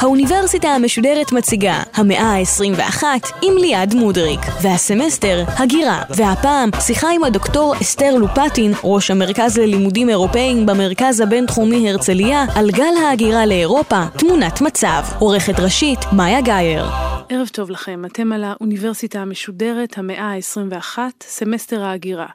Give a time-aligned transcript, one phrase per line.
[0.00, 3.04] האוניברסיטה המשודרת מציגה המאה ה-21
[3.42, 10.66] עם ליעד מודריק, והסמסטר הגירה, והפעם שיחה עם הדוקטור אסתר לופטין, ראש המרכז ללימודים אירופאיים
[10.66, 15.02] במרכז הבינתחומי הרצליה, על גל ההגירה לאירופה, תמונת מצב.
[15.18, 16.84] עורכת ראשית, מאיה גאייר.
[17.28, 22.26] ערב טוב לכם, אתם על האוניברסיטה המשודרת, המאה ה-21, סמסטר ההגירה.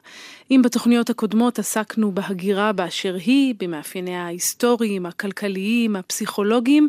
[0.50, 6.88] אם בתוכניות הקודמות עסקנו בהגירה באשר היא, במאפייניה ההיסטוריים, הכלכליים, הפסיכולוגיים,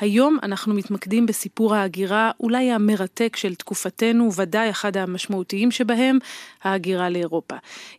[0.00, 6.18] היום אנחנו מתמקדים בסיפור ההגירה אולי המרתק של תקופתנו, ודאי אחד המשמעותיים שבהם,
[6.62, 7.54] ההגירה לאירופה.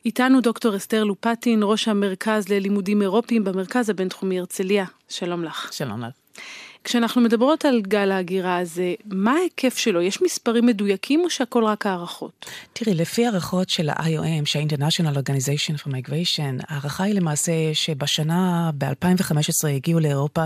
[0.06, 4.86] איתנו דוקטור אסתר לופטין, ראש המרכז ללימודים אירופיים במרכז הבינתחומי הרצליה.
[5.10, 5.74] שלום לך.
[5.74, 6.12] שלום לך.
[6.86, 10.02] כשאנחנו מדברות על גל ההגירה הזה, מה ההיקף שלו?
[10.02, 12.46] יש מספרים מדויקים או שהכל רק הערכות?
[12.74, 20.00] תראי, לפי הערכות של ה-IOM, שה-International Organization for Migration, ההערכה היא למעשה שבשנה, ב-2015 הגיעו
[20.00, 20.44] לאירופה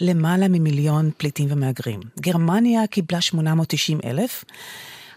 [0.00, 2.00] למעלה ממיליון פליטים ומהגרים.
[2.20, 4.44] גרמניה קיבלה 890 אלף.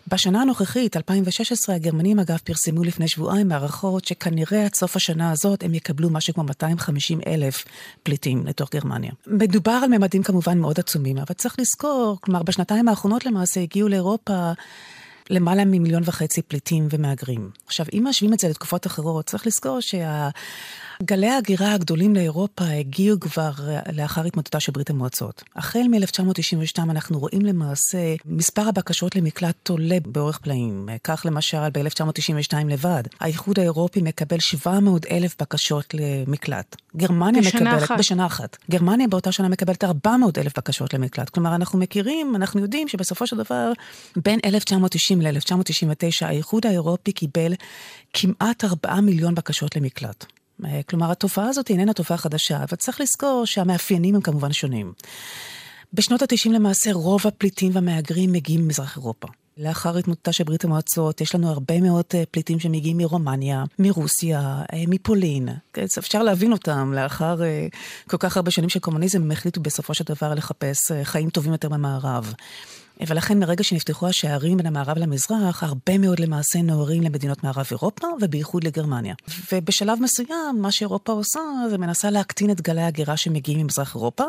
[0.08, 5.73] בשנה הנוכחית, 2016, הגרמנים אגב פרסמו לפני שבועיים הערכות שכנראה עד סוף השנה הזאת הם
[5.73, 7.66] יקבלו משהו כמו 250 אלף
[8.03, 9.11] פליטים לתוך גרמניה.
[9.28, 14.52] מדובר על ממדים כמובן מאוד עצומים, אבל צריך לזכור, כלומר בשנתיים האחרונות למעשה הגיעו לאירופה
[15.30, 17.50] למעלה ממיליון וחצי פליטים ומהגרים.
[17.67, 20.30] עכשיו, אם משווים את זה לתקופות אחרות, צריך לזכור שה...
[21.03, 23.51] גלי ההגירה הגדולים לאירופה הגיעו כבר
[23.93, 25.43] לאחר התמודדותה של ברית המועצות.
[25.55, 30.89] החל מ-1992 אנחנו רואים למעשה מספר הבקשות למקלט עולה באורך פלאים.
[31.03, 36.75] כך למשל ב-1992 לבד, האיחוד האירופי מקבל 700 אלף בקשות למקלט.
[36.95, 37.83] גרמניה בשנה מקבלת...
[37.83, 37.99] אחת.
[37.99, 38.57] בשנה אחת.
[38.71, 41.30] גרמניה באותה שנה מקבלת 400 אלף בקשות למקלט.
[41.30, 43.71] כלומר, אנחנו מכירים, אנחנו יודעים שבסופו של דבר,
[44.15, 47.53] בין 1990 ל-1999, האיחוד האירופי קיבל
[48.14, 50.25] כמעט 4 מיליון בקשות למקלט.
[50.89, 54.93] כלומר, התופעה הזאת איננה תופעה חדשה, אבל צריך לזכור שהמאפיינים הם כמובן שונים.
[55.93, 59.27] בשנות ה-90 למעשה רוב הפליטים והמהגרים מגיעים ממזרח אירופה.
[59.58, 65.49] לאחר התמודדותה של ברית המועצות, יש לנו הרבה מאוד פליטים שמגיעים מרומניה, מרוסיה, מפולין.
[65.98, 67.39] אפשר להבין אותם, לאחר
[68.08, 71.70] כל כך הרבה שנים של קומוניזם, הם החליטו בסופו של דבר לחפש חיים טובים יותר
[71.70, 72.33] במערב.
[73.08, 78.64] ולכן מרגע שנפתחו השערים בין המערב למזרח, הרבה מאוד למעשה נוערים למדינות מערב אירופה, ובייחוד
[78.64, 79.16] לגרמניה.
[79.52, 81.39] ובשלב מסוים, מה שאירופה עושה,
[81.70, 84.23] זה מנסה להקטין את גלי ההגירה שמגיעים ממזרח אירופה,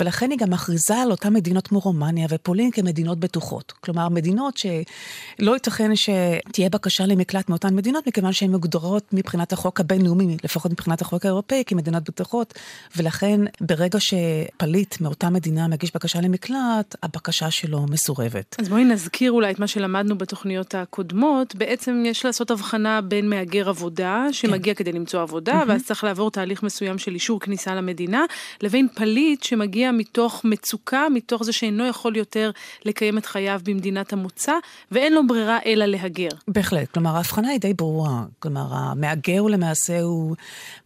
[0.00, 3.72] ולכן היא גם מכריזה על אותן מדינות כמו רומניה ופולין כמדינות בטוחות.
[3.80, 10.36] כלומר, מדינות שלא ייתכן שתהיה בקשה למקלט מאותן מדינות, מכיוון שהן מוגדרות מבחינת החוק הבינלאומי,
[10.44, 12.54] לפחות מבחינת החוק האירופאי, כמדינות בטוחות,
[12.96, 18.56] ולכן ברגע שפליט מאותה מדינה מגיש בקשה למקלט, הבקשה שלו מסורבת.
[18.58, 21.54] אז בואי נזכיר אולי את מה שלמדנו בתוכניות הקודמות.
[21.54, 24.84] בעצם יש לעשות הבחנה בין מהגר עבודה, שמגיע כן.
[24.84, 25.68] כדי למצוא עבודה, mm-hmm.
[25.68, 28.24] ואז צריך לעבור תהליך מסוים של אישור כניסה למדינה,
[28.62, 32.50] לבין פליט שמגיע מתוך מצוקה, מתוך זה שאינו יכול יותר
[32.84, 34.52] לקיים את חייו במדינת המוצא,
[34.90, 36.28] ואין לו ברירה אלא להגר.
[36.48, 38.24] בהחלט, כלומר ההבחנה היא די ברורה.
[38.38, 40.36] כלומר, המהגר הוא למעשה הוא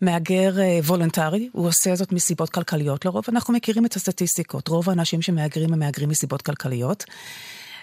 [0.00, 0.52] מהגר
[0.84, 5.78] וולונטרי, הוא עושה זאת מסיבות כלכליות לרוב, אנחנו מכירים את הסטטיסטיקות, רוב האנשים שמהגרים הם
[5.78, 6.89] מהגרים מסיבות כלכליות.
[6.90, 7.04] הזאת.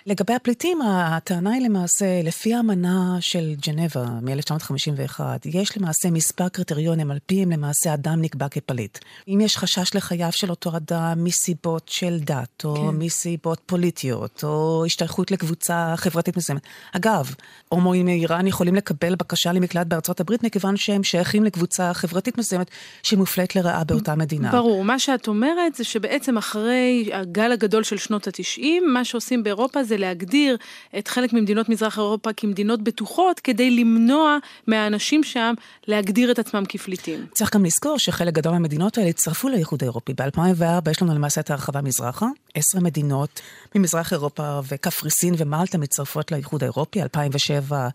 [0.07, 7.17] לגבי הפליטים, הטענה היא למעשה, לפי האמנה של ג'נבה מ-1951, יש למעשה מספר קריטריונים על
[7.25, 8.97] פיהם למעשה אדם נקבע כפליט.
[9.27, 12.97] אם יש חשש לחייו של אותו אדם מסיבות של דת, או כן.
[12.97, 16.61] מסיבות פוליטיות, או השתייכות לקבוצה חברתית מסוימת.
[16.91, 17.35] אגב,
[17.69, 22.67] הומואים מאיראן יכולים לקבל בקשה למקלט בארצות הברית, מכיוון שהם שייכים לקבוצה חברתית מסוימת
[23.03, 24.51] שמופלית לרעה באותה מדינה.
[24.51, 28.63] ברור, מה שאת אומרת זה שבעצם אחרי הגל הגדול של שנות ה-90,
[28.93, 30.57] מה שעושים באירופה זה להגדיר
[30.97, 34.37] את חלק ממדינות מזרח אירופה כמדינות בטוחות, כדי למנוע
[34.67, 35.53] מהאנשים שם
[35.87, 37.25] להגדיר את עצמם כפליטים.
[37.33, 40.13] צריך גם לזכור שחלק גדול מהמדינות האלה הצטרפו לאיחוד האירופי.
[40.13, 43.41] ב-2004 יש לנו למעשה את ההרחבה מזרחה, עשר מדינות
[43.75, 47.89] ממזרח אירופה וקפריסין ומלטה מצטרפות לאיחוד האירופי, 2007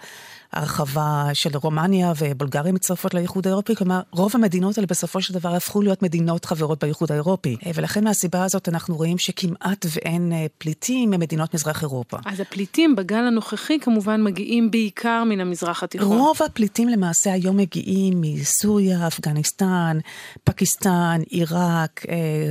[0.53, 5.83] הרחבה של רומניה ובולגריה מצטרפות לאיחוד האירופי, כלומר רוב המדינות האלה בסופו של דבר הפכו
[5.83, 7.57] להיות מדינות חברות באיחוד האירופי.
[7.75, 12.17] ולכן מהסיבה הזאת אנחנו רואים שכמעט ואין פליטים ממדינות מזרח אירופה.
[12.25, 16.19] אז הפליטים בגל הנוכחי כמובן מגיעים בעיקר מן המזרח התיכון.
[16.19, 19.99] רוב הפליטים למעשה היום מגיעים מסוריה, אפגניסטן,
[20.45, 22.03] פקיסטן, עיראק,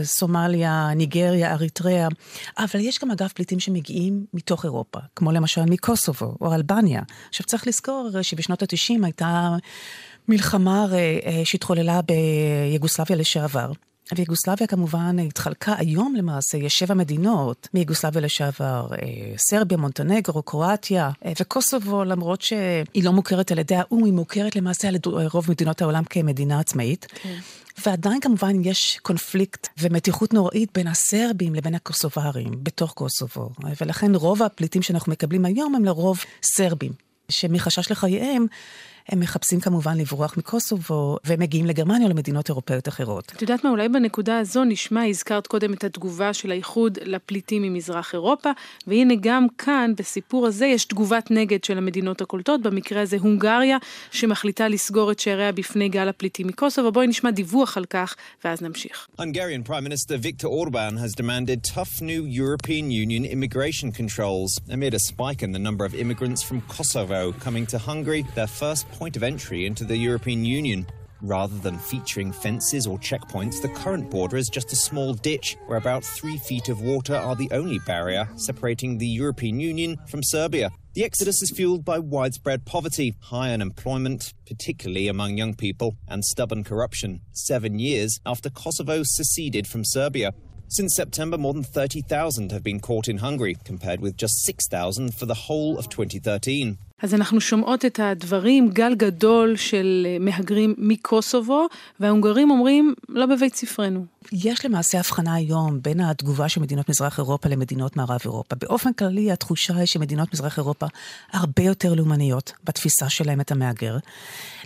[0.04, 2.08] סומליה, ניגריה, אריתריאה,
[2.58, 7.02] אבל יש גם אגב פליטים שמגיעים מתוך אירופה, כמו למשל מקוסובו או אלבניה.
[7.30, 7.91] עכשיו צריך לזכור
[8.22, 9.56] שבשנות ה-90 הייתה
[10.28, 13.72] מלחמה הרי שהתחוללה ביוגוסלביה לשעבר.
[14.16, 18.88] ויוגוסלביה כמובן התחלקה היום למעשה, יש שבע מדינות מיוגוסלביה לשעבר,
[19.38, 21.10] סרביה, מונטנגרו, קרואטיה
[21.42, 24.96] וקוסובו, למרות שהיא לא מוכרת על ידי האו"ם, היא מוכרת למעשה על
[25.32, 27.08] רוב מדינות העולם כמדינה עצמאית.
[27.22, 27.40] כן.
[27.86, 33.50] ועדיין כמובן יש קונפליקט ומתיחות נוראית בין הסרבים לבין הקוסוברים בתוך קוסובו,
[33.82, 36.92] ולכן רוב הפליטים שאנחנו מקבלים היום הם לרוב סרבים,
[37.30, 38.46] שמחשש לחייהם
[39.10, 43.32] הם מחפשים כמובן לברוח מקוסובו, ומגיעים לגרמניה או למדינות אירופאיות אחרות.
[43.36, 48.14] את יודעת מה, אולי בנקודה הזו נשמע, הזכרת קודם את התגובה של האיחוד לפליטים ממזרח
[48.14, 48.50] אירופה,
[48.88, 53.78] והנה גם כאן, בסיפור הזה, יש תגובת נגד של המדינות הקולטות, במקרה הזה הונגריה,
[54.12, 56.92] שמחליטה לסגור את שעריה בפני גל הפליטים מקוסובו.
[56.92, 59.08] בואי נשמע דיווח על כך, ואז נמשיך.
[59.20, 65.00] Hungarian Prime Minister Viktor Orban has demanded tough new European Union immigration controls amid a
[65.10, 69.24] spike in the number of immigrants from Kosovo coming to Hungary, their first point of
[69.24, 70.88] entry into the European Union.
[71.22, 75.78] Rather than featuring fences or checkpoints, the current border is just a small ditch where
[75.78, 80.72] about three feet of water are the only barrier separating the European Union from Serbia.
[80.94, 86.64] The exodus is fueled by widespread poverty, high unemployment, particularly among young people, and stubborn
[86.64, 90.34] corruption, seven years after Kosovo seceded from Serbia.
[90.68, 95.26] Since September, more than 30,000 have been caught in Hungary, compared with just 6,000 for
[95.26, 96.78] the whole of 2013.
[97.02, 101.68] אז אנחנו שומעות את הדברים, גל גדול של מהגרים מקוסובו,
[102.00, 104.06] וההונגרים אומרים, לא בבית ספרנו.
[104.32, 108.56] יש למעשה הבחנה היום בין התגובה של מדינות מזרח אירופה למדינות מערב אירופה.
[108.56, 110.86] באופן כללי, התחושה היא שמדינות מזרח אירופה
[111.34, 113.98] הרבה יותר לאומניות בתפיסה שלהם את המהגר.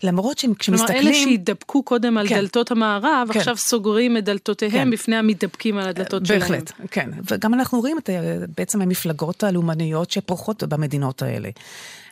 [0.04, 1.02] למרות שכשמסתכלים...
[1.02, 3.40] כלומר, אלה שהתדפקו קודם על כן, דלתות המערב, כן.
[3.40, 4.92] עכשיו סוגרים את דלתותיהם כן.
[4.92, 6.62] בפני המתדפקים על הדלתות בהחלט, שלהם.
[6.62, 7.10] בהחלט, כן.
[7.32, 8.10] וגם אנחנו רואים את
[8.58, 11.50] בעצם המפלגות הלאומניות שפורחות במדינות האלה.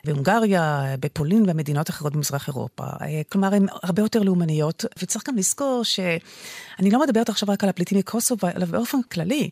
[0.04, 2.84] בהונגריה, בפולין ובמדינות אחרות במזרח אירופה.
[3.28, 7.98] כלומר, הן הרבה יותר לאומניות, וצריך גם לזכור שאני לא מדברת עכשיו רק על הפליטים
[7.98, 9.50] מקוסובו, אלא באופן כללי.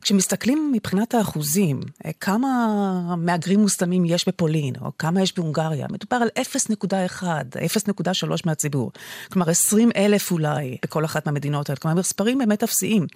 [0.00, 1.80] כשמסתכלים מבחינת האחוזים,
[2.20, 8.92] כמה מהגרים מוסלמים יש בפולין, או כמה יש בהונגריה, מדובר על 0.1, 0.3 מהציבור.
[9.32, 11.80] כלומר, 20 אלף אולי בכל אחת מהמדינות האלה.
[11.80, 13.06] כלומר, מספרים באמת אפסיים.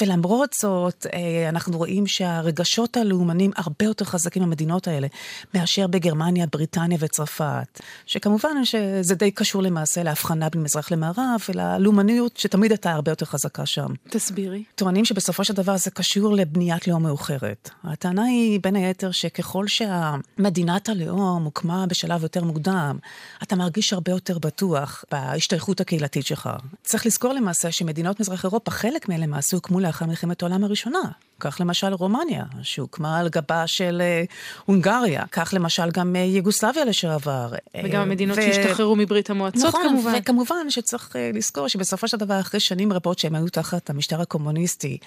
[0.00, 1.06] ולמרות זאת,
[1.48, 5.06] אנחנו רואים שהרגשות הלאומנים הרבה יותר חזקים במדינות האלה,
[5.54, 7.80] מאשר בגרמניה, בריטניה וצרפת.
[8.06, 13.66] שכמובן שזה די קשור למעשה להבחנה בין מזרח למערב, וללאומניות שתמיד הייתה הרבה יותר חזקה
[13.66, 13.86] שם.
[14.10, 14.64] תסבירי.
[14.74, 17.70] טוענים שבסופו של דבר זה קשור לבניית לאום מאוחרת.
[17.84, 22.98] הטענה היא בין היתר שככל שהמדינת הלאום הוקמה בשלב יותר מוקדם,
[23.42, 26.50] אתה מרגיש הרבה יותר בטוח בהשתייכות הקהילתית שלך.
[26.82, 31.00] צריך לזכור למעשה שמדינות מזרח אירופה, חלק מהן למעשה הוקמו לאחר מלחמת העולם הראשונה.
[31.42, 34.32] כך למשל רומניה, שהוקמה על גבה של uh,
[34.66, 35.24] הונגריה.
[35.32, 37.52] כך למשל גם uh, יוגוסלביה לשעבר.
[37.84, 38.42] וגם uh, המדינות ו...
[38.42, 40.10] שהשתחררו מברית המועצות נכון, כמובן.
[40.10, 44.20] נכון, וכמובן שצריך uh, לזכור שבסופו של דבר, אחרי שנים רבות שהם היו תחת המשטר
[44.20, 44.98] הקומוניסטי,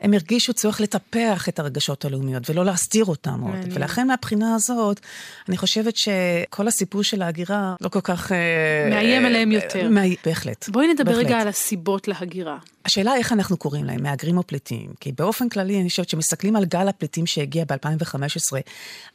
[0.00, 3.56] הם הרגישו צורך לטפח את הרגשות הלאומיות ולא להסתיר אותם עוד.
[3.70, 5.00] ולכן מהבחינה הזאת,
[5.48, 8.32] אני חושבת שכל הסיפור של ההגירה לא כל כך...
[8.90, 9.88] מאיים עליהם יותר.
[9.88, 10.16] מאי...
[10.24, 10.68] בהחלט.
[10.68, 11.26] בואי נדבר בהחלט.
[11.26, 12.58] רגע על הסיבות להגירה.
[12.84, 14.94] השאלה איך אנחנו קוראים להם, מהגרים או פליטים.
[15.00, 18.56] כי באופן כללי, אני חושבת שמסתכלים על גל הפליטים שהגיע ב-2015,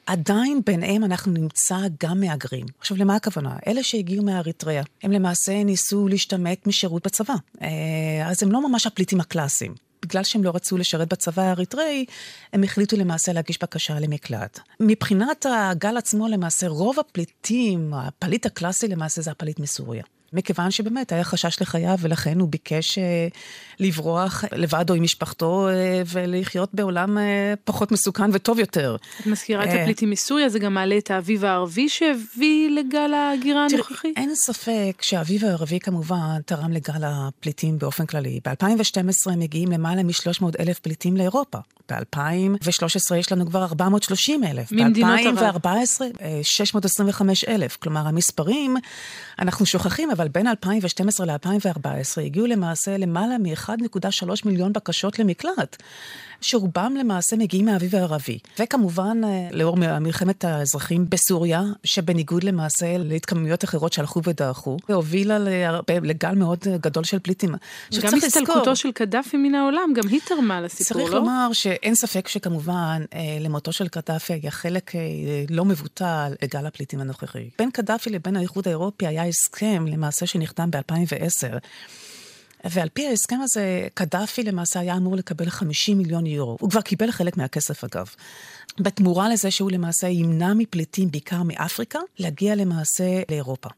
[0.06, 2.66] עדיין ביניהם אנחנו נמצא גם מהגרים.
[2.80, 3.58] עכשיו, למה הכוונה?
[3.68, 7.34] אלה שהגיעו מאריתריאה, הם למעשה ניסו להשתמט משירות בצבא.
[8.26, 9.74] אז הם לא ממש הפליטים הקלאסיים.
[10.06, 12.06] בגלל שהם לא רצו לשרת בצבא האריתראי,
[12.54, 14.60] הם החליטו למעשה להגיש בקשה למקלט.
[14.80, 20.04] מבחינת הגל עצמו, למעשה, רוב הפליטים, הפליט הקלאסי למעשה זה הפליט מסוריה.
[20.34, 23.28] מכיוון שבאמת היה חשש לחייו, ולכן הוא ביקש אה,
[23.80, 28.96] לברוח לבד או עם משפחתו אה, ולחיות בעולם אה, פחות מסוכן וטוב יותר.
[29.22, 34.14] את מזכירה את הפליטים מסוריה, זה גם מעלה את האביב הערבי שהביא לגל ההגירה הנוכחי?
[34.16, 38.40] אין ספק שהאביב הערבי כמובן תרם לגל הפליטים באופן כללי.
[38.46, 41.58] ב-2012 מגיעים למעלה מ-300 אלף פליטים לאירופה.
[41.92, 44.72] ב-2013 יש לנו כבר 430 אלף.
[44.72, 45.58] ממדינות ערב.
[45.58, 46.02] ב-2014,
[46.44, 47.78] 625 אלף.
[47.78, 48.76] כלומר, המספרים,
[49.40, 55.84] אנחנו שוכחים, אבל בין 2012 ל-2014 הגיעו למעשה למעלה מ-1.3 מיליון בקשות למקלט.
[56.42, 58.40] שרובם למעשה מגיעים מהאביב הערבי.
[58.60, 65.38] וכמובן, אה, לאור מלחמת האזרחים בסוריה, שבניגוד למעשה להתקממויות אחרות שהלכו ודעכו, והובילה
[66.02, 67.56] לגל מאוד גדול של פליטים.
[68.02, 71.04] גם הסתלקותו של קדאפי מן העולם, גם היא תרמה לסיפור, צריך לא?
[71.06, 75.02] צריך לומר שאין ספק שכמובן, אה, למותו של קדאפי היה חלק אה,
[75.50, 77.50] לא מבוטל לגל הפליטים הנוכחי.
[77.58, 81.58] בין קדאפי לבין האיחוד האירופי היה הסכם למעשה שנחתם ב-2010.
[82.64, 86.58] ועל פי ההסכם הזה, קדאפי למעשה היה אמור לקבל 50 מיליון יורו.
[86.60, 88.08] הוא כבר קיבל חלק מהכסף אגב.
[88.80, 93.70] בתמורה לזה שהוא למעשה ימנע מפליטים, בעיקר מאפריקה, להגיע למעשה לאירופה.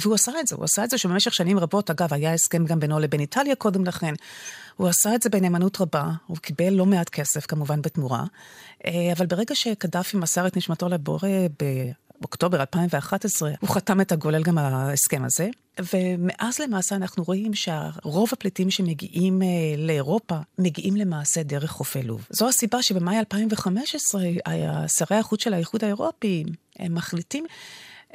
[0.00, 2.80] והוא עשה את זה, הוא עשה את זה שבמשך שנים רבות, אגב, היה הסכם גם
[2.80, 4.14] בינו לבין איטליה קודם לכן,
[4.76, 8.24] הוא עשה את זה בנאמנות רבה, הוא קיבל לא מעט כסף כמובן בתמורה,
[8.86, 11.28] אה, אבל ברגע שקדאפי מסר את נשמתו לבורא
[12.20, 15.48] באוקטובר 2011, הוא חתם את הגולל גם על ההסכם הזה,
[15.92, 19.46] ומאז למעשה אנחנו רואים שרוב הפליטים שמגיעים אה,
[19.78, 22.26] לאירופה, מגיעים למעשה דרך חופי לוב.
[22.30, 24.22] זו הסיבה שבמאי 2015,
[24.86, 26.44] שרי החוץ של האיחוד האירופי,
[26.78, 27.46] הם מחליטים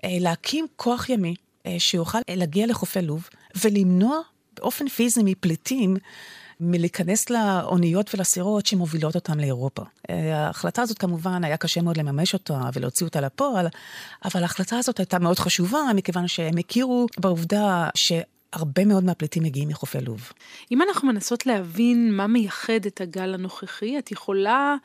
[0.03, 1.35] אה, להקים כוח ימי
[1.77, 3.29] שיוכל להגיע לחופי לוב
[3.63, 4.19] ולמנוע
[4.55, 5.97] באופן פיזי מפליטים
[6.63, 9.83] מלהיכנס לאוניות ולסירות שמובילות אותם לאירופה.
[10.09, 13.67] אה, ההחלטה הזאת כמובן, היה קשה מאוד לממש אותה ולהוציא אותה לפועל,
[14.25, 18.13] אבל ההחלטה הזאת הייתה מאוד חשובה, מכיוון שהם הכירו בעובדה ש...
[18.53, 20.31] הרבה מאוד מהפליטים מגיעים מחופי לוב.
[20.71, 24.75] אם אנחנו מנסות להבין מה מייחד את הגל הנוכחי, את יכולה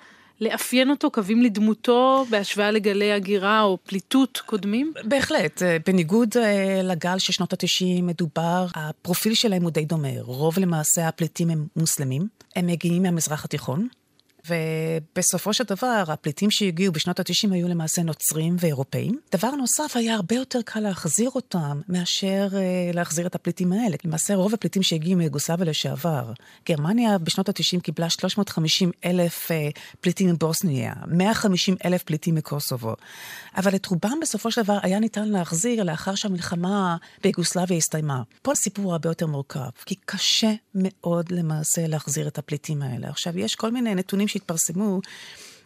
[0.41, 4.93] לאפיין אותו, קווים לדמותו, בהשוואה לגלי הגירה או פליטות קודמים?
[5.05, 5.63] בהחלט.
[5.63, 10.21] אה, בניגוד אה, לגל של שנות ה-90 מדובר, הפרופיל שלהם הוא די דומה.
[10.21, 13.89] רוב למעשה הפליטים הם מוסלמים, הם מגיעים מהמזרח התיכון.
[14.47, 19.19] ובסופו של דבר, הפליטים שהגיעו בשנות ה-90 היו למעשה נוצרים ואירופאים.
[19.33, 23.97] דבר נוסף, היה הרבה יותר קל להחזיר אותם מאשר uh, להחזיר את הפליטים האלה.
[24.05, 26.33] למעשה, רוב הפליטים שהגיעו מיוגוסלביה לשעבר,
[26.69, 32.95] גרמניה בשנות ה-90 קיבלה 350 אלף uh, פליטים מבוסניה, 150 אלף פליטים מקוסובו.
[33.57, 38.23] אבל את רובם בסופו של דבר היה ניתן להחזיר לאחר שהמלחמה ביוגוסלביה הסתיימה.
[38.43, 43.09] פה הסיפור הרבה יותר מורכב, כי קשה מאוד למעשה להחזיר את הפליטים האלה.
[43.09, 45.01] עכשיו, יש כל מיני נתונים שהתפרסמו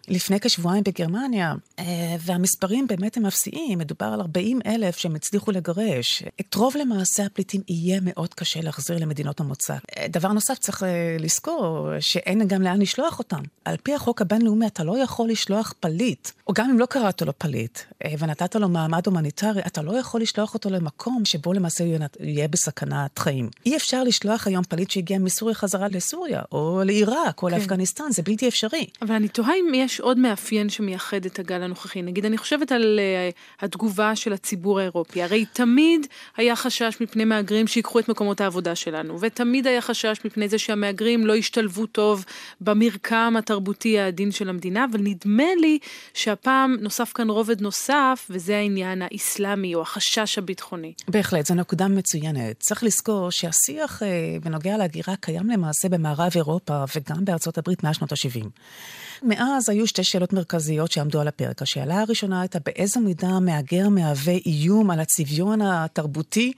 [0.08, 1.84] לפני כשבועיים בגרמניה, אה,
[2.20, 6.22] והמספרים באמת הם אפסיים, מדובר על 40 אלף שהם הצליחו לגרש.
[6.40, 9.76] את רוב למעשה הפליטים יהיה מאוד קשה להחזיר למדינות המוצא.
[9.98, 13.40] אה, דבר נוסף, צריך אה, לזכור שאין גם לאן לשלוח אותם.
[13.64, 17.38] על פי החוק הבינלאומי אתה לא יכול לשלוח פליט, או גם אם לא קראת לו
[17.38, 17.78] פליט,
[18.18, 23.18] ונתת לו מעמד הומניטרי, אתה לא יכול לשלוח אותו למקום שבו למעשה הוא יהיה בסכנת
[23.18, 23.50] חיים.
[23.66, 27.54] אי אפשר לשלוח היום פליט שהגיע מסוריה חזרה לסוריה, או לעיראק, או כן.
[27.54, 28.86] לאפגניסטן, זה בלתי אפשרי.
[29.02, 32.02] אבל אני תוהה אם יש עוד מאפיין שמייחד את הגל הנוכחי.
[32.02, 35.22] נגיד, אני חושבת על uh, התגובה של הציבור האירופי.
[35.22, 36.06] הרי תמיד
[36.36, 41.26] היה חשש מפני מהגרים שיקחו את מקומות העבודה שלנו, ותמיד היה חשש מפני זה שהמהגרים
[41.26, 42.24] לא ישתלבו טוב
[42.60, 45.78] במרקם התרבותי העדין של המדינה, אבל נדמה לי
[46.14, 50.92] שהפעם נוסף כאן רובד נוסף, וזה העניין האיסלאמי או החשש הביטחוני.
[51.08, 52.60] בהחלט, זו נקודה מצוינת.
[52.60, 58.12] צריך לזכור שהשיח uh, בנוגע להגירה קיים למעשה במערב אירופה וגם בארצות הברית מאז שנות
[58.12, 58.46] ה-70.
[59.22, 61.62] מאז היו שתי שאלות מרכזיות שעמדו על הפרק.
[61.62, 66.52] השאלה הראשונה הייתה באיזו מידה המהגר מהווה איום על הצביון התרבותי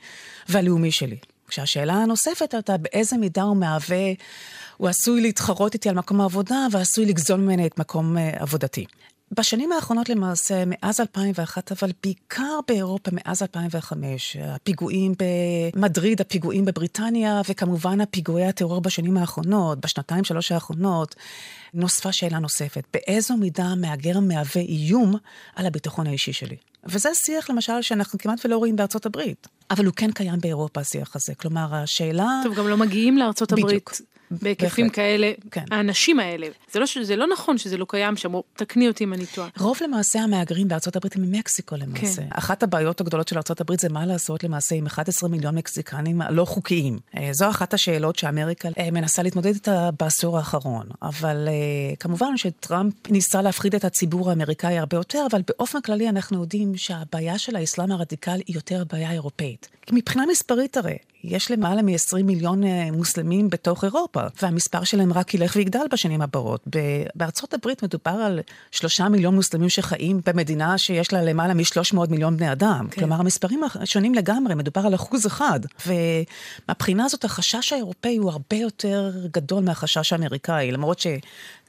[0.49, 1.17] והלאומי שלי.
[1.49, 4.13] כשהשאלה הנוספת הייתה באיזה מידה הוא מהווה,
[4.77, 8.85] הוא עשוי להתחרות איתי על מקום העבודה ועשוי לגזול ממני את מקום uh, עבודתי.
[9.33, 15.15] בשנים האחרונות למעשה, מאז 2001, אבל בעיקר באירופה מאז 2005, הפיגועים
[15.75, 21.15] במדריד, הפיגועים בבריטניה, וכמובן הפיגועי הטרור בשנים האחרונות, בשנתיים שלוש האחרונות,
[21.75, 25.15] נוספה שאלה נוספת, באיזו מידה המהגר מהווה איום
[25.57, 26.57] על הביטחון האישי שלי?
[26.87, 29.49] וזה שיח למשל שאנחנו כמעט ולא רואים בארצות הברית.
[29.75, 31.35] אבל הוא כן קיים באירופה, השיח הזה.
[31.35, 32.41] כלומר, השאלה...
[32.45, 33.67] טוב, גם לא מגיעים לארצות הברית.
[33.67, 33.93] בדיוק.
[34.31, 34.97] בהיקפים בהחלט.
[34.97, 35.65] כאלה, כן.
[35.71, 36.47] האנשים האלה.
[36.73, 39.49] זה לא, זה לא נכון שזה לא קיים שם, תקני אותי אם אני טועה.
[39.59, 42.23] רוב למעשה המהגרים בארצות הברית הם ממקסיקו למעשה.
[42.23, 42.29] כן.
[42.31, 46.45] אחת הבעיות הגדולות של ארצות הברית זה מה לעשות למעשה עם 11 מיליון מקסיקנים לא
[46.45, 46.99] חוקיים.
[47.17, 50.87] אה, זו אחת השאלות שאמריקה אה, מנסה להתמודד איתה בעשור האחרון.
[51.03, 56.41] אבל אה, כמובן שטראמפ ניסה להפחיד את הציבור האמריקאי הרבה יותר, אבל באופן כללי אנחנו
[56.41, 59.64] יודעים שהבעיה של האסלאם הרדיקלי היא יותר בעיה אירופאית.
[59.93, 65.57] מבחינה מספרית הרי, יש למעלה מ-20 מיליון אה, מוסלמים בתוך אירופה, והמספר שלהם רק ילך
[65.57, 66.67] ויגדל בשנים הבאות.
[67.15, 68.41] בארצות הברית מדובר על
[68.71, 72.89] שלושה מיליון מוסלמים שחיים במדינה שיש לה למעלה מ-300 מיליון בני אדם.
[72.91, 73.01] כן.
[73.01, 75.61] כלומר, המספרים שונים לגמרי, מדובר על אחוז אחד.
[75.87, 81.07] ומהבחינה הזאת החשש האירופאי הוא הרבה יותר גדול מהחשש האמריקאי, למרות ש...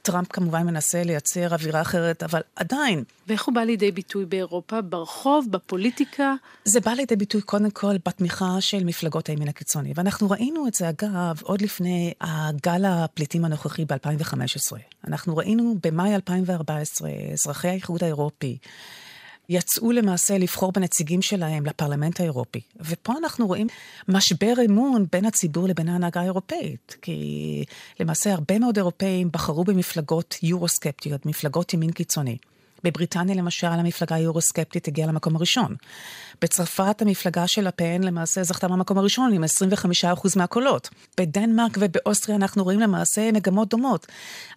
[0.06, 3.04] טראמפ כמובן מנסה לייצר אווירה אחרת, אבל עדיין.
[3.26, 4.80] ואיך הוא בא לידי ביטוי באירופה?
[4.80, 5.46] ברחוב?
[5.50, 6.34] בפוליטיקה?
[6.64, 9.92] זה בא לידי ביטוי קודם כל בתמיכה של מפלגות הימין הקיצוני.
[9.96, 14.76] ואנחנו ראינו את זה, אגב, עוד לפני הגל הפליטים הנוכחי ב-2015.
[15.08, 18.58] אנחנו ראינו במאי 2014, אזרחי האיחוד האירופי,
[19.48, 22.60] יצאו למעשה לבחור בנציגים שלהם לפרלמנט האירופי.
[22.80, 23.66] ופה אנחנו רואים
[24.08, 26.96] משבר אמון בין הציבור לבין ההנהגה האירופאית.
[27.02, 27.64] כי
[28.00, 32.36] למעשה הרבה מאוד אירופאים בחרו במפלגות יורו-סקפטיות, מפלגות ימין קיצוני.
[32.86, 35.74] בבריטניה למשל המפלגה היורוסקפטית הגיעה למקום הראשון.
[36.42, 40.90] בצרפת המפלגה של הפן למעשה זכתה במקום הראשון עם 25% מהקולות.
[41.20, 44.06] בדנמרק ובאוסטריה אנחנו רואים למעשה מגמות דומות.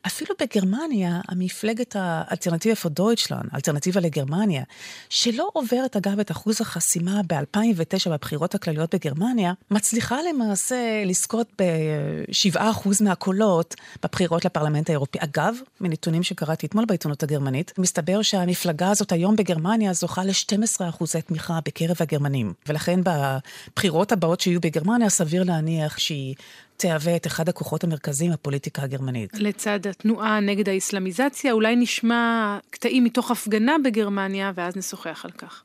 [0.08, 4.64] אפילו בגרמניה, המפלגת האלטרנטיבה פור דויטשלן, אלטרנטיבה לגרמניה,
[5.10, 13.76] שלא עוברת אגב את אחוז החסימה ב-2009 בבחירות הכלליות בגרמניה, מצליחה למעשה לזכות ב-7% מהקולות
[14.04, 15.20] בבחירות לפרלמנט האירופי.
[15.22, 21.96] אגב, מנתונים שקראתי אתמול בעיתונות הגרמנית, מסתבר שהמפלגה הזאת היום בגרמניה זוכה ל-12% תמיכה בקרב
[22.00, 22.54] הגרמנים.
[22.68, 26.36] ולכן בבחירות הבאות שיהיו בגרמניה, סביר להניח שהיא
[26.80, 29.32] תהווה את אחד הכוחות המרכזיים בפוליטיקה הגרמנית.
[29.34, 35.64] לצד התנועה נגד האסלאמיזציה, אולי נשמע קטעים מתוך הפגנה בגרמניה, ואז נשוחח על כך.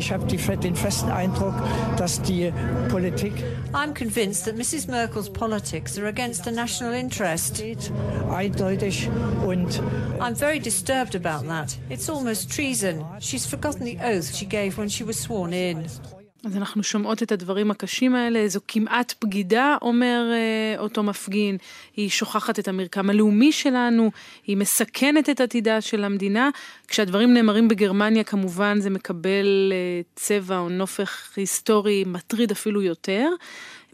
[0.00, 0.24] Ich habe
[0.68, 1.56] den festen Eindruck,
[1.96, 2.52] dass die
[2.94, 3.34] Politik.
[3.72, 4.82] I'm convinced that Mrs.
[4.96, 7.52] Merkel's politics are against the national interest.
[8.40, 8.96] Eindeutig
[9.50, 9.70] und.
[10.24, 11.68] I'm very disturbed about that.
[11.94, 12.96] It's almost treason.
[13.28, 15.76] She's forgotten the oath she gave when she was sworn in.
[16.44, 21.56] אז אנחנו שומעות את הדברים הקשים האלה, זו כמעט בגידה, אומר אה, אותו מפגין,
[21.96, 24.10] היא שוכחת את המרקם הלאומי שלנו,
[24.46, 26.50] היא מסכנת את עתידה של המדינה.
[26.88, 33.28] כשהדברים נאמרים בגרמניה, כמובן זה מקבל אה, צבע או נופך היסטורי מטריד אפילו יותר.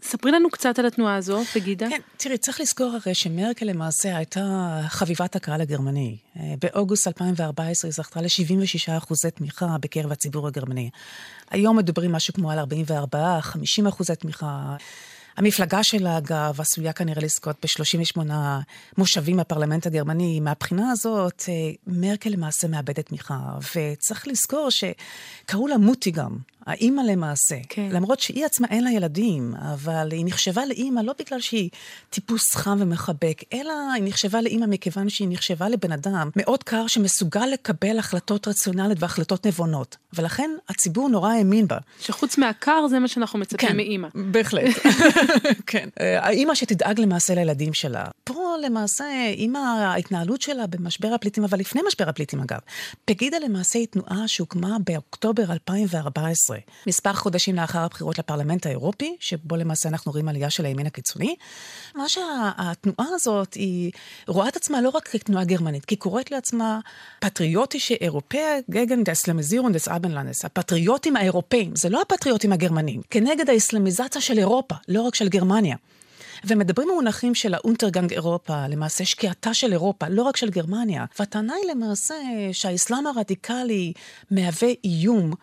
[0.01, 1.89] ספרי לנו קצת על התנועה הזו, בגידה.
[1.89, 6.17] כן, תראי, צריך לזכור הרי שמרקל למעשה הייתה חביבת הקהל הגרמני.
[6.39, 10.89] אה, באוגוסט 2014 היא זכתה ל-76 אחוזי תמיכה בקרב הציבור הגרמני.
[11.51, 14.75] היום מדברים משהו כמו על 44, 50 אחוזי תמיכה.
[15.37, 18.21] המפלגה שלה, אגב, עשויה כנראה לזכות ב-38
[18.97, 20.39] מושבים בפרלמנט הגרמני.
[20.39, 21.53] מהבחינה הזאת, אה,
[21.87, 23.39] מרקל למעשה מאבדת תמיכה.
[23.75, 26.37] וצריך לזכור שקראו לה מוטי גם.
[26.67, 27.55] האימא למעשה.
[27.69, 27.89] כן.
[27.91, 31.69] למרות שהיא עצמה אין לה ילדים, אבל היא נחשבה לאימא לא בגלל שהיא
[32.09, 37.45] טיפוס חם ומחבק, אלא היא נחשבה לאימא מכיוון שהיא נחשבה לבן אדם מאוד קר שמסוגל
[37.45, 39.97] לקבל החלטות רציונליות והחלטות נבונות.
[40.13, 41.77] ולכן הציבור נורא האמין בה.
[41.99, 44.07] שחוץ מהקר זה מה שאנחנו מצפים כן, מאימא.
[44.15, 44.75] בהחלט.
[45.67, 45.89] כן.
[45.97, 48.05] האימא שתדאג למעשה לילדים שלה.
[48.23, 49.05] פה למעשה,
[49.35, 52.59] עם ההתנהלות שלה במשבר הפליטים, אבל לפני משבר הפליטים אגב,
[53.05, 56.56] פגידה למעשה היא תנועה שהוקמה באוקטובר 2014.
[56.87, 61.35] מספר חודשים לאחר הבחירות לפרלמנט האירופי, שבו למעשה אנחנו רואים עלייה של הימין הקיצוני.
[61.95, 63.91] מה שהתנועה הזאת, היא
[64.27, 66.79] רואה את עצמה לא רק כתנועה גרמנית, כי קוראת לעצמה
[67.19, 74.21] Patriotische Europäer gegen die Islamisierung des Abendlandes, הפטריוטים האירופאים, זה לא הפטריוטים הגרמנים, כנגד האסלאמיזציה
[74.21, 75.75] של אירופה, לא רק של גרמניה.
[76.45, 81.05] ומדברים במונחים של ה Untergang אירופה, למעשה שקיעתה של אירופה, לא רק של גרמניה.
[81.19, 82.15] והטענה היא למעשה
[82.51, 83.93] שהאסלאם הרדיקלי
[84.31, 85.33] מהווה איום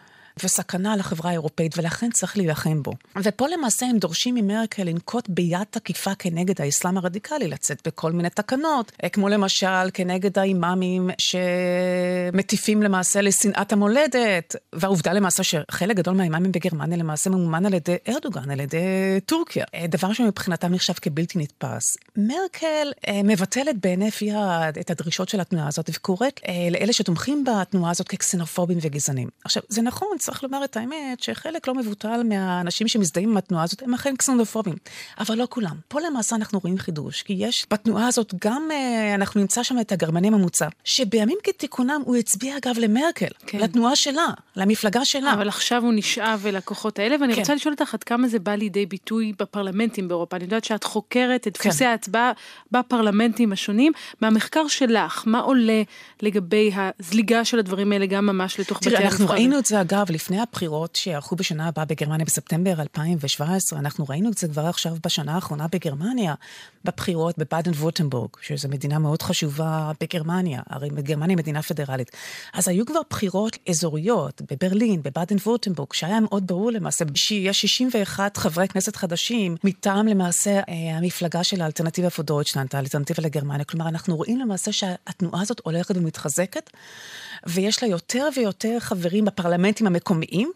[0.42, 2.92] וסכנה לחברה האירופאית, ולכן צריך להילחם בו.
[3.22, 8.92] ופה למעשה הם דורשים ממרקל לנקוט ביד תקיפה כנגד האסלאם הרדיקלי, לצאת בכל מיני תקנות,
[9.04, 16.98] אה, כמו למשל כנגד האימאמים שמטיפים למעשה לשנאת המולדת, והעובדה למעשה שחלק גדול מהאימאמים בגרמניה
[16.98, 21.96] למעשה ממומן על ידי ארדוגן, על ידי טורקיה, אה, דבר שמבחינתם נחשב כבלתי נתפס.
[22.16, 28.08] מרקל אה, מבטלת בהינף יד את הדרישות של התנועה הזאת, וקוראת לאלה שתומכים בתנועה הזאת
[28.08, 29.28] כקסנופובים וגזענים.
[29.44, 33.82] עכשיו, זה נכון, צריך לומר את האמת, שחלק לא מבוטל מהאנשים שמזדהים עם התנועה הזאת
[33.82, 34.74] הם אכן קסנופובים,
[35.18, 35.76] אבל לא כולם.
[35.88, 39.92] פה למעשה אנחנו רואים חידוש, כי יש בתנועה הזאת גם, אה, אנחנו נמצא שם את
[39.92, 43.58] הגרמני הממוצע, שבימים כתיקונם הוא הצביע אגב למרקל, כן.
[43.58, 45.32] לתנועה שלה, למפלגה שלה.
[45.32, 47.40] אבל עכשיו הוא נשאב אל הכוחות האלה, ואני כן.
[47.40, 50.36] רוצה לשאול אותך עד כמה זה בא לידי ביטוי בפרלמנטים באירופה.
[50.36, 51.86] אני יודעת שאת חוקרת את דפוסי כן.
[51.86, 52.32] ההצבעה
[52.72, 53.92] בפרלמנטים השונים.
[54.20, 55.82] מהמחקר שלך, מה עולה
[56.22, 59.08] לגבי הזליגה של הדברים האלה גם ממש לתוך בתי הנבחרים?
[59.08, 64.04] תראה, אנחנו ראינו את זה אגב לפני הבחירות שיערכו בשנה הבאה בגרמניה בספטמבר 2017, אנחנו
[64.08, 66.34] ראינו את זה כבר עכשיו בשנה האחרונה בגרמניה,
[66.84, 72.10] בבחירות בבאדן וורטנבורג, שזו מדינה מאוד חשובה בגרמניה, הרי גרמניה היא מדינה פדרלית.
[72.52, 78.68] אז היו כבר בחירות אזוריות בברלין, בבאדן וורטנבורג, שהיה מאוד ברור למעשה שיש 61 חברי
[78.68, 83.64] כנסת חדשים מטעם למעשה אה, המפלגה של האלטרנטיבה פור דויטשלנד, האלטרנטיבה לגרמניה.
[83.64, 86.70] כלומר, אנחנו רואים למעשה שהתנועה הזאת הולכת ומתחזקת,
[87.46, 90.03] ויש לה יותר ויותר חברים בפרלמנטים המקומיים,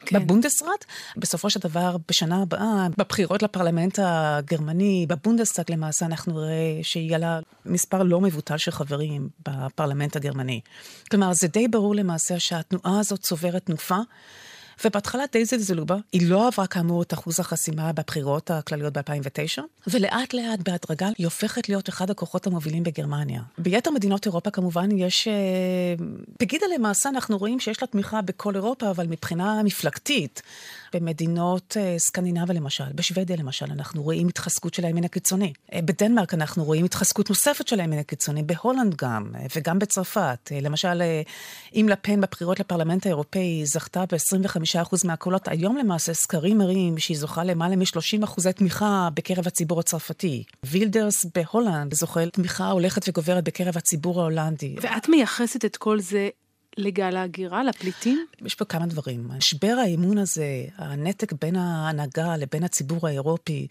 [0.01, 0.19] כן.
[0.25, 0.85] בבונדסראט.
[1.17, 8.03] בסופו של דבר, בשנה הבאה, בבחירות לפרלמנט הגרמני, בבונדסראט למעשה, אנחנו נראה שיהיה לה מספר
[8.03, 10.61] לא מבוטל של חברים בפרלמנט הגרמני.
[11.11, 13.99] כלומר, זה די ברור למעשה שהתנועה הזאת צוברת תנופה.
[14.85, 15.97] ובהתחלה די זלזלו בה.
[16.13, 21.69] היא לא עברה כאמור את אחוז החסימה בבחירות הכלליות ב-2009, ולאט לאט בהדרגה היא הופכת
[21.69, 23.43] להיות אחד הכוחות המובילים בגרמניה.
[23.59, 25.29] ביתר מדינות אירופה כמובן יש...
[26.41, 30.43] פגידה אה, למעשה אנחנו רואים שיש לה תמיכה בכל אירופה, אבל מבחינה מפלגתית,
[30.95, 35.53] במדינות סקנדינביה למשל, בשוודיה למשל, אנחנו רואים התחזקות של הימין הקיצוני.
[35.75, 40.53] בדנמרק אנחנו רואים התחזקות נוספת של הימין הקיצוני, בהולנד גם, וגם בצרפת.
[40.63, 41.03] למשל,
[41.75, 47.77] אם לפן בבחירות לפרלמנט האירופאי זכתה ב-25% מהקולות, היום למעשה סקרים מראים שהיא זוכה למעלה
[47.77, 50.45] מ-30% תמיכה בקרב הציבור הצרפתי.
[50.65, 54.77] וילדרס בהולנד זוכה לתמיכה הולכת וגוברת בקרב הציבור ההולנדי.
[54.81, 56.29] ואת מייחסת את כל זה
[56.79, 58.27] לגל ההגירה, לפליטים?
[58.47, 59.29] יש פה כמה דברים.
[59.37, 63.67] משבר האמון הזה, הנתק בין ההנהגה לבין הציבור האירופי,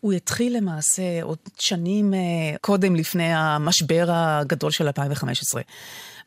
[0.00, 2.18] הוא התחיל למעשה עוד שנים אה,
[2.60, 5.62] קודם לפני המשבר הגדול של 2015.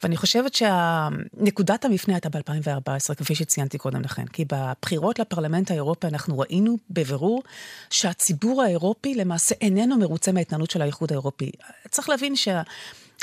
[0.03, 4.25] ואני חושבת שנקודת המפנה הייתה ב-2014, כפי שציינתי קודם לכן.
[4.25, 7.43] כי בבחירות לפרלמנט האירופי אנחנו ראינו בבירור
[7.89, 11.51] שהציבור האירופי למעשה איננו מרוצה מההתנהלות של האיחוד האירופי.
[11.89, 12.61] צריך להבין שה...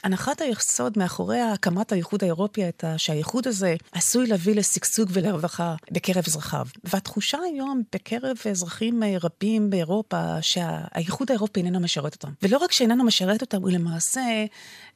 [0.05, 6.67] הנחת היסוד מאחורי הקמת האיחוד האירופי הייתה שהאיחוד הזה עשוי להביא לשגשוג ולרווחה בקרב אזרחיו.
[6.85, 12.33] והתחושה היום בקרב אזרחים רבים באירופה שהאיחוד האירופי איננו משרת אותם.
[12.43, 14.21] ולא רק שאיננו משרת אותם, הוא למעשה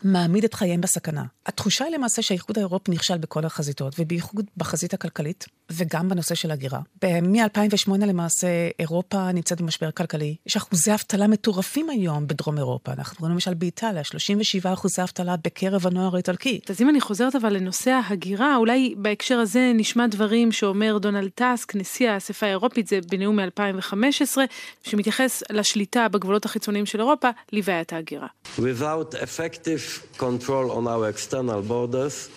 [0.02, 1.24] מעמיד את חייהם בסכנה.
[1.46, 6.80] התחושה היא למעשה שהאיחוד האירופי נכשל בכל החזיתות, ובייחוד בחזית הכלכלית, וגם בנושא של הגירה.
[7.04, 8.46] מ-2008 למעשה
[8.78, 10.36] אירופה נמצאת במשבר כלכלי.
[10.46, 12.92] יש אחוזי אבטלה מטורפים היום בדרום אירופה.
[12.92, 16.60] אנחנו רואים למשל באיטליה, 37 אחוזי אבטלה בקרב הנוער האיטלקי.
[16.68, 21.74] אז אם אני חוזרת אבל לנושא ההגירה, אולי בהקשר הזה נשמע דברים שאומר דונלד טאסק,
[21.74, 24.38] נשיא האספה האירופית, זה בנאום מ-2015,
[24.82, 28.26] שמתייחס לשליטה בגבולות החיצוניים של אירופה, לבעיית ההגירה.
[28.58, 32.28] Without effective control on our external borders,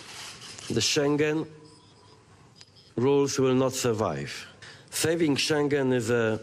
[0.69, 1.45] the Schengen
[2.97, 4.31] rules will not survive.
[4.91, 6.39] Saving Schengen is a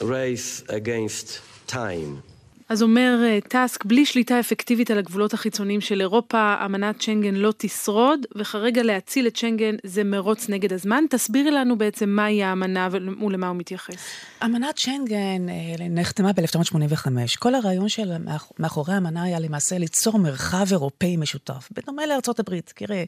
[0.00, 2.29] race against time.
[2.70, 7.52] אז אומר אה, טאסק, בלי שליטה אפקטיבית על הגבולות החיצוניים של אירופה, אמנת שנגן לא
[7.56, 11.04] תשרוד, וכרגע להציל את שנגן זה מרוץ נגד הזמן.
[11.10, 13.94] תסבירי לנו בעצם מהי האמנה ולמה הוא מתייחס.
[14.44, 17.08] אמנת שנגן אה, נחתמה ב-1985.
[17.38, 18.12] כל הרעיון של
[18.58, 22.72] מאחורי האמנה היה למעשה ליצור מרחב אירופאי משותף, בדומה לארצות הברית.
[22.76, 23.06] תראי,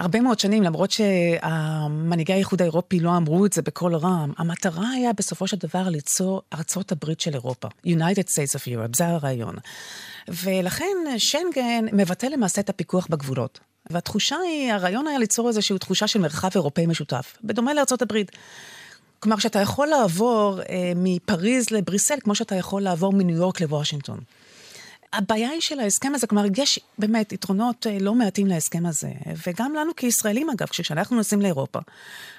[0.00, 5.12] הרבה מאוד שנים, למרות שהמנהיגי האיחוד האירופי לא אמרו את זה בקול רם, המטרה היה
[5.12, 7.68] בסופו של דבר ליצור ארצות הברית של אירופה.
[7.86, 9.54] United States of Europe, זה הרעיון.
[10.28, 13.60] ולכן שנגן מבטא למעשה את הפיקוח בגבולות.
[13.90, 18.30] והתחושה היא, הרעיון היה ליצור איזושהי תחושה של מרחב אירופאי משותף, בדומה לארצות הברית.
[19.20, 24.20] כלומר, שאתה יכול לעבור אה, מפריז לבריסל, כמו שאתה יכול לעבור מניו יורק לוושינגטון.
[25.12, 29.10] הבעיה היא של ההסכם הזה, כלומר, יש באמת יתרונות אה, לא מעטים להסכם הזה,
[29.46, 31.78] וגם לנו כישראלים אגב, כשאנחנו נוסעים לאירופה,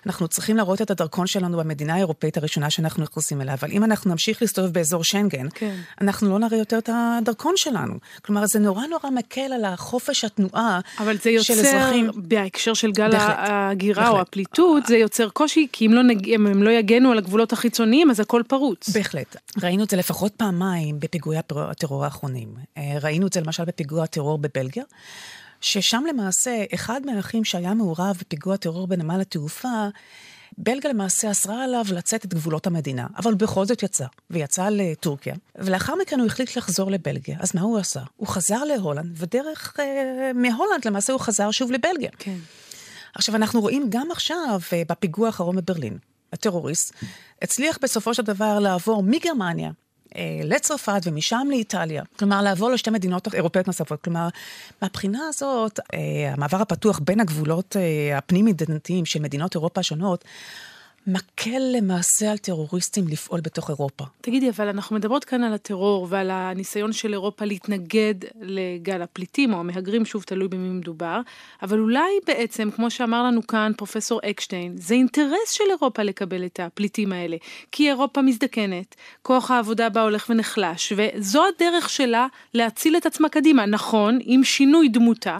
[0.05, 4.11] אנחנו צריכים להראות את הדרכון שלנו במדינה האירופאית הראשונה שאנחנו נכנסים אליה, אבל אם אנחנו
[4.11, 5.75] נמשיך להסתובב באזור שנגן, כן.
[6.01, 7.93] אנחנו לא נראה יותר את הדרכון שלנו.
[8.21, 11.05] כלומר, זה נורא נורא מקל על החופש התנועה של אזרחים.
[11.05, 16.03] אבל זה יוצר, בהקשר של גל ההגירה או הפליטות, זה יוצר קושי, כי אם לא,
[16.03, 16.29] נג...
[16.29, 18.89] אם הם לא יגנו על הגבולות החיצוניים, אז הכל פרוץ.
[18.89, 19.35] בהחלט.
[19.61, 22.60] ראינו את זה לפחות פעמיים בפיגועי הטרור האחרונים.
[22.77, 24.83] אה, ראינו את זה למשל בפיגוע הטרור בבלגיה,
[25.61, 29.87] ששם למעשה אחד מהאחים שהיה מעורב בפיגוע טרור בנמל התעופה,
[30.57, 35.95] בלגיה למעשה אסרה עליו לצאת את גבולות המדינה, אבל בכל זאת יצא, ויצא לטורקיה, ולאחר
[35.95, 37.37] מכן הוא החליט לחזור לבלגיה.
[37.39, 38.01] אז מה הוא עשה?
[38.15, 42.09] הוא חזר להולנד, ודרך, אה, מהולנד למעשה הוא חזר שוב לבלגיה.
[42.17, 42.37] כן.
[43.15, 45.97] עכשיו, אנחנו רואים גם עכשיו, אה, בפיגוע האחרון בברלין,
[46.33, 46.93] הטרוריסט
[47.41, 49.71] הצליח בסופו של דבר לעבור מגרמניה
[50.43, 52.03] לצרפת ומשם לאיטליה.
[52.19, 54.01] כלומר, לעבור לשתי מדינות אירופאיות נוספות.
[54.01, 54.27] כלומר,
[54.81, 55.99] מהבחינה הזאת, אה,
[56.33, 60.25] המעבר הפתוח בין הגבולות אה, הפנים-מדינתיים של מדינות אירופה השונות,
[61.07, 64.05] מקל למעשה על טרוריסטים לפעול בתוך אירופה.
[64.21, 69.59] תגידי, אבל אנחנו מדברות כאן על הטרור ועל הניסיון של אירופה להתנגד לגל הפליטים או
[69.59, 71.21] המהגרים, שוב, תלוי במי מדובר,
[71.61, 76.59] אבל אולי בעצם, כמו שאמר לנו כאן פרופסור אקשטיין, זה אינטרס של אירופה לקבל את
[76.59, 77.37] הפליטים האלה,
[77.71, 83.65] כי אירופה מזדקנת, כוח העבודה בה הולך ונחלש, וזו הדרך שלה להציל את עצמה קדימה,
[83.65, 85.39] נכון, עם שינוי דמותה.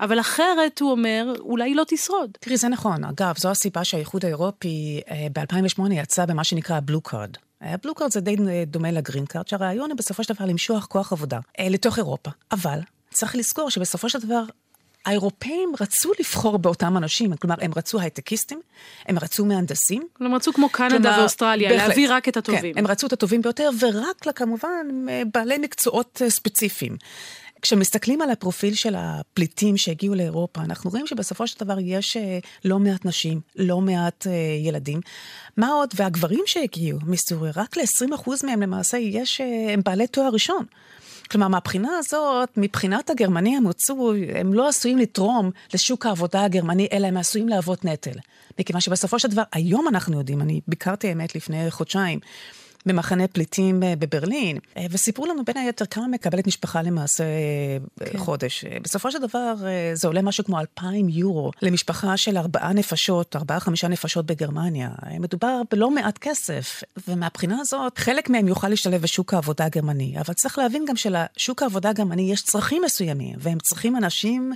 [0.00, 2.30] אבל אחרת, הוא אומר, אולי היא לא תשרוד.
[2.40, 3.04] תראי, זה נכון.
[3.04, 7.30] אגב, זו הסיבה שהאיחוד האירופי אה, ב-2008 יצא במה שנקרא Blue Card.
[7.82, 11.12] Blue Card זה די דומה ל Green Card, שהרעיון הוא בסופו של דבר למשוך כוח
[11.12, 12.30] עבודה אה, לתוך אירופה.
[12.52, 12.78] אבל
[13.10, 14.42] צריך לזכור שבסופו של דבר
[15.06, 18.60] האירופאים רצו לבחור באותם אנשים, כלומר, הם רצו הייטקיסטים,
[19.06, 20.02] הם רצו מהנדסים.
[20.12, 22.74] כלומר, רצו כמו קנדה כלומר, ואוסטרליה, בהחלט, להביא רק את הטובים.
[22.74, 24.86] כן, הם רצו את הטובים ביותר, ורק כמובן
[25.34, 26.96] בעלי מקצועות אה, ספציפיים.
[27.62, 32.78] כשמסתכלים על הפרופיל של הפליטים שהגיעו לאירופה, אנחנו רואים שבסופו של דבר יש אה, לא
[32.78, 35.00] מעט נשים, לא מעט אה, ילדים.
[35.56, 35.90] מה עוד?
[35.94, 40.64] והגברים שהגיעו מסוריה, רק ל-20% מהם למעשה יש, אה, הם בעלי תואר ראשון.
[41.30, 47.16] כלומר, מהבחינה הזאת, מבחינת הגרמני המצוי, הם לא עשויים לתרום לשוק העבודה הגרמני, אלא הם
[47.16, 48.18] עשויים להוות נטל.
[48.58, 52.20] מכיוון שבסופו של דבר, היום אנחנו יודעים, אני ביקרתי האמת לפני חודשיים,
[52.86, 58.18] במחנה פליטים אה, בברלין, אה, וסיפרו לנו בין היתר כמה מקבלת משפחה למעשה אה, כן.
[58.18, 58.64] חודש.
[58.82, 59.54] בסופו של דבר
[59.94, 64.90] זה עולה משהו כמו 2,000 יורו למשפחה של ארבעה נפשות, ארבעה-חמישה נפשות בגרמניה.
[65.20, 70.14] מדובר בלא מעט כסף, ומהבחינה הזאת, חלק מהם יוכל להשתלב בשוק העבודה הגרמני.
[70.20, 74.52] אבל צריך להבין גם שלשוק העבודה הגרמני יש צרכים מסוימים, והם צריכים אנשים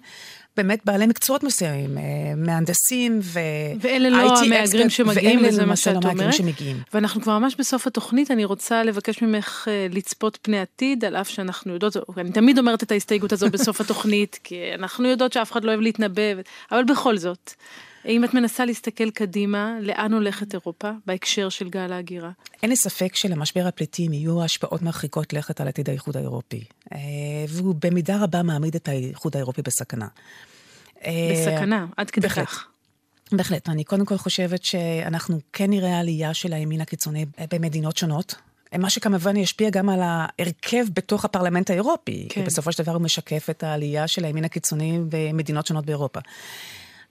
[0.57, 2.03] באמת בעלי מקצועות מסוימים, אה,
[2.37, 3.41] מהנדסים ו...
[3.81, 6.35] ואלה לא המהגרים שמגיעים, וזה מה שאת אומרת.
[6.35, 6.77] שמגיעים.
[6.95, 11.29] ואנחנו כבר ממש בסוף התוכנית, אני רוצה לבקש ממך אה, לצפות פני עתיד, על אף
[11.29, 15.65] שאנחנו יודעות, אני תמיד אומרת את ההסתייגות הזאת בסוף התוכנית, כי אנחנו יודעות שאף אחד
[15.65, 16.23] לא אוהב להתנבא,
[16.73, 17.53] אבל בכל זאת.
[18.05, 22.31] אם את מנסה להסתכל קדימה, לאן הולכת אירופה בהקשר של גל ההגירה?
[22.63, 26.65] אין לי ספק שלמשבר הפליטים יהיו השפעות מרחיקות לכת על עתיד האיחוד האירופי.
[26.93, 26.99] אה,
[27.49, 30.07] והוא במידה רבה מעמיד את האיחוד האירופי בסכנה.
[31.33, 32.67] בסכנה, עד כדי כך.
[33.33, 33.69] בהחלט.
[33.69, 38.35] אני קודם כל חושבת שאנחנו כן נראה עלייה של הימין הקיצוני במדינות שונות.
[38.79, 42.41] מה שכמובן ישפיע גם על ההרכב בתוך הפרלמנט האירופי, כן.
[42.41, 46.21] כי בסופו של דבר הוא משקף את העלייה של הימין הקיצוני במדינות שונות באירופה.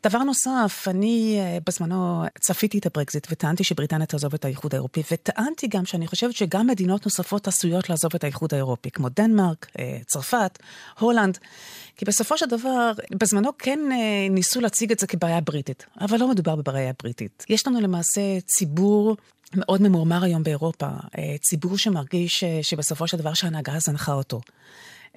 [0.03, 5.67] דבר נוסף, אני אה, בזמנו צפיתי את הברקזיט וטענתי שבריטניה תעזוב את האיחוד האירופי, וטענתי
[5.67, 10.59] גם שאני חושבת שגם מדינות נוספות עשויות לעזוב את האיחוד האירופי, כמו דנמרק, אה, צרפת,
[10.99, 11.37] הולנד,
[11.95, 16.27] כי בסופו של דבר, בזמנו כן אה, ניסו להציג את זה כבעיה בריטית, אבל לא
[16.27, 17.45] מדובר בבעיה בריטית.
[17.49, 19.17] יש לנו למעשה ציבור
[19.55, 20.87] מאוד ממורמר היום באירופה,
[21.41, 24.41] ציבור שמרגיש שבסופו של דבר שההנהגה זנחה אותו.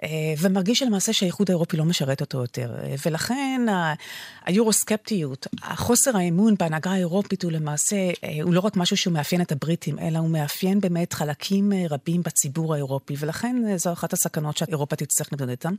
[0.03, 2.75] אה, ומרגיש שלמעשה שהאיחוד האירופי לא משרת אותו יותר.
[2.83, 3.61] אה, ולכן
[4.45, 9.53] היורוסקפטיות, החוסר האמון בהנהגה האירופית הוא למעשה, אה, הוא לא רק משהו שהוא מאפיין את
[9.53, 15.29] הבריטים, אלא הוא מאפיין באמת חלקים רבים בציבור האירופי, ולכן זו אחת הסכנות שאירופה תצטרך
[15.33, 15.75] להתמודד איתן.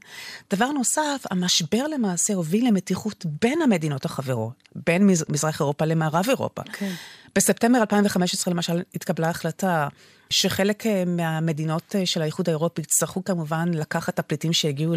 [0.53, 6.61] דבר נוסף, המשבר למעשה הוביל למתיחות בין המדינות החברות, בין מזרח אירופה למערב אירופה.
[6.61, 6.73] Okay.
[6.73, 6.91] כן.
[7.35, 9.87] בספטמבר 2015 למשל התקבלה החלטה
[10.33, 14.93] שחלק אה, מהמדינות אה, של האיחוד האירופי יצטרכו כמובן לקחת את הפליטים שהגיעו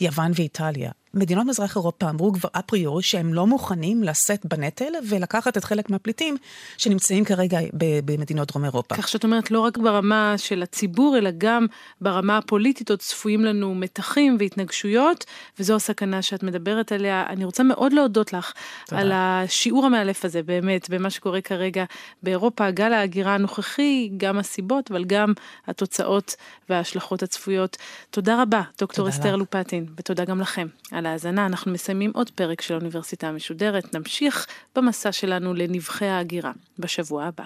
[0.00, 0.90] ליוון ואיטליה.
[1.14, 6.36] מדינות מזרח אירופה אמרו כבר אפריורי שהם לא מוכנים לשאת בנטל ולקחת את חלק מהפליטים
[6.78, 7.58] שנמצאים כרגע
[8.04, 8.96] במדינות דרום אירופה.
[8.96, 11.66] כך שאת אומרת, לא רק ברמה של הציבור, אלא גם
[12.00, 15.24] ברמה הפוליטית עוד צפויים לנו מתחים והתנגשויות,
[15.58, 17.24] וזו הסכנה שאת מדברת עליה.
[17.28, 18.52] אני רוצה מאוד להודות לך
[18.86, 19.00] תודה.
[19.02, 21.84] על השיעור המאלף הזה, באמת, במה שקורה כרגע
[22.22, 25.32] באירופה, גל ההגירה הנוכחי, גם הסיבות, אבל גם
[25.66, 26.36] התוצאות
[26.68, 27.76] וההשלכות הצפויות.
[28.10, 30.66] תודה רבה, דוקטור אסתר לופטין, ותודה גם לכם.
[30.92, 33.94] על ההאזנה, אנחנו מסיימים עוד פרק של האוניברסיטה המשודרת.
[33.94, 34.46] נמשיך
[34.76, 37.44] במסע שלנו לנבחי ההגירה בשבוע הבא.